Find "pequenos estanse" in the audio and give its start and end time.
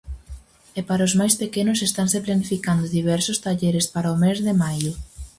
1.41-2.23